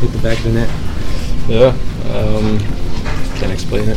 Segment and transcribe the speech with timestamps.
[0.00, 0.68] hit the back of the net?
[1.46, 1.76] Yeah,
[2.16, 2.58] um,
[3.36, 3.96] can't explain it.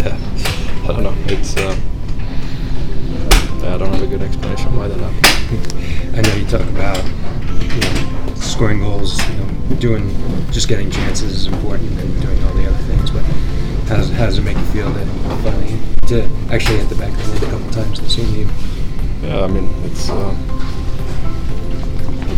[0.00, 0.16] yeah,
[0.84, 1.14] I don't know.
[1.26, 1.76] It's uh,
[3.68, 6.16] I don't have a good explanation why that happened.
[6.16, 7.04] I know you talk about
[7.60, 10.08] you know, scoring goals, you know, doing
[10.50, 13.22] just getting chances is important and doing all the other things, but
[13.88, 15.06] how does, how does it make you feel that
[15.42, 18.32] finally to actually hit the back of the net a couple times in the same
[18.32, 18.50] game?
[19.22, 20.08] Yeah, I mean it's.
[20.08, 20.34] Uh,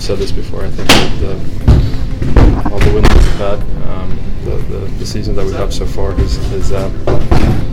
[0.03, 0.65] said this before.
[0.65, 0.89] I think
[1.21, 1.35] the,
[2.73, 6.11] all the wins we've had, um, the, the, the season that we have so far
[6.11, 6.89] has, has uh,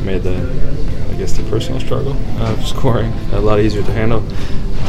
[0.05, 0.37] made the,
[1.09, 4.19] I guess, the personal struggle of scoring a lot easier to handle.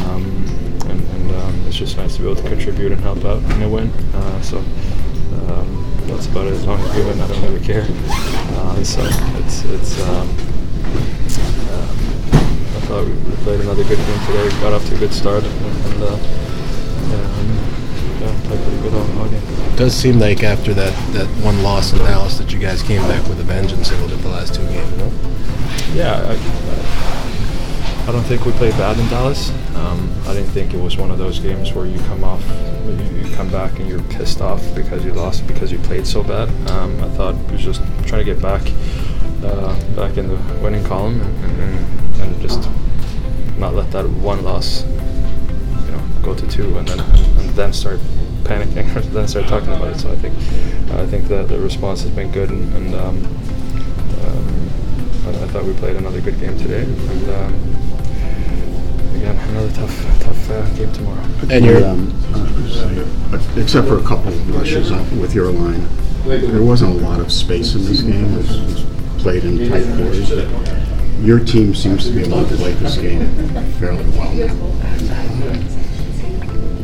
[0.04, 0.44] Um,
[0.90, 3.62] and and um, it's just nice to be able to contribute and help out in
[3.62, 3.88] a win.
[3.88, 6.52] Uh, so um, that's about it.
[6.52, 7.86] As long as we win, I don't really care.
[7.88, 9.00] Uh, so
[9.40, 9.98] it's it's.
[10.02, 10.28] Um,
[11.72, 11.88] uh,
[12.76, 14.44] I thought we played another good game today.
[14.44, 16.49] We got off to a good start and, and uh,
[19.72, 23.02] It does seem like after that, that one loss in Dallas that you guys came
[23.02, 25.10] back with a vengeance a little bit the last two games, no?
[25.94, 29.50] Yeah, I, I don't think we played bad in Dallas.
[29.76, 32.44] Um, I didn't think it was one of those games where you come off,
[32.86, 36.48] you, come back and you're pissed off because you lost because you played so bad.
[36.70, 38.60] Um, I thought it was just trying to get back,
[39.42, 42.68] uh, back in the winning column and, and, and just
[43.56, 44.82] not let that one loss,
[46.34, 47.98] go to two and then and then start
[48.44, 49.98] panicking or then start talking about it.
[49.98, 50.34] So I think
[50.92, 52.74] I think that the response has been good and.
[52.74, 53.16] and um,
[54.20, 54.70] um,
[55.26, 57.54] I, I thought we played another good game today, and um,
[59.16, 61.22] again another tough, tough uh, game tomorrow.
[61.50, 65.86] And you're, Um, uh, Except for a couple of rushes up with your line,
[66.24, 68.24] there wasn't a lot of space in this game.
[68.34, 70.30] It was it was played in tight quarters.
[71.24, 73.26] Your team seems to be able to play this game
[73.78, 74.54] fairly well now.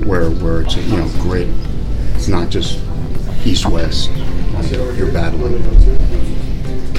[0.07, 1.49] Where, where it's, you know, great,
[2.15, 2.79] it's not just
[3.45, 4.11] east-west,
[4.71, 5.63] you're battling.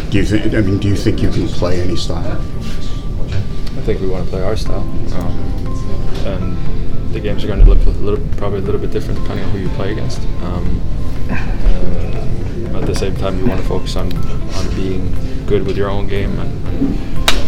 [0.09, 2.39] Do you think, I mean, do you think you can play any style?
[2.39, 5.35] I think we want to play our style, um,
[6.25, 9.45] and the games are going to look a little, probably a little bit different depending
[9.45, 10.21] on who you play against.
[10.41, 10.81] Um,
[11.29, 15.13] uh, at the same time, you want to focus on on being
[15.45, 16.51] good with your own game and,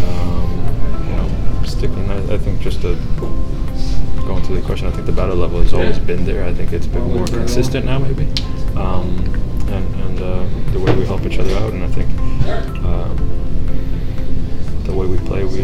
[0.07, 0.49] um,
[1.09, 2.09] you know sticking.
[2.09, 2.95] I, I think just to
[4.29, 6.43] going to the question, I think the battle level has always been there.
[6.43, 8.25] I think it's been more consistent now, maybe,
[8.75, 9.17] um,
[9.69, 12.09] and and uh, the way we help each other out, and I think.
[12.85, 13.25] Um,
[14.83, 15.61] the way we play, we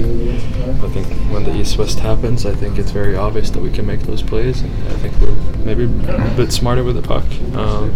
[0.86, 4.02] I think when the East-West happens, I think it's very obvious that we can make
[4.02, 5.34] those plays, and I think we're
[5.66, 7.26] maybe a bit smarter with the puck,
[7.56, 7.90] um,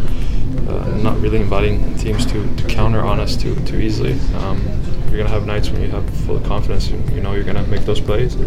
[0.69, 4.13] uh, not really inviting teams to, to counter on us too too easily.
[4.35, 4.61] Um,
[5.09, 7.81] you're gonna have nights when you have full confidence, you, you know you're gonna make
[7.81, 8.37] those plays.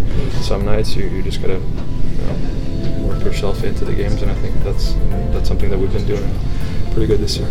[0.47, 4.35] Some nights you, you just gotta you know, work yourself into the games, and I
[4.35, 4.95] think that's
[5.33, 6.31] that's something that we've been doing
[6.93, 7.49] pretty good this year.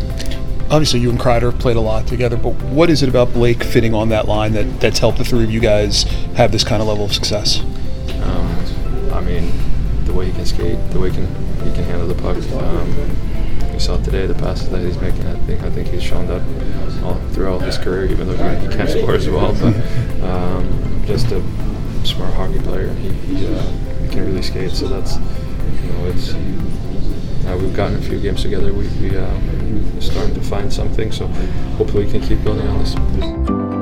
[0.70, 3.64] obviously you and Kreider have played a lot together, but what is it about Blake
[3.64, 6.04] fitting on that line that, that's helped the three of you guys
[6.36, 7.60] have this kind of level of success?
[8.24, 9.52] Um, I mean,
[10.06, 11.28] the way he can skate, the way he can
[11.66, 12.38] he can handle the puck.
[12.38, 13.31] Um,
[13.82, 15.26] saw today the passes that he's making.
[15.26, 16.42] I think I think he's shown that
[17.04, 19.54] all throughout his career, even though he, can't score as well.
[19.54, 19.76] But
[20.24, 21.42] um, just a
[22.06, 22.94] smart hockey player.
[22.94, 23.62] He he, uh,
[24.04, 24.72] he can really skate.
[24.72, 26.34] So that's you know it's.
[26.34, 28.72] Uh, we've gotten a few games together.
[28.72, 31.12] We we uh, starting to find something.
[31.12, 31.26] So
[31.78, 33.81] hopefully we can keep building on this.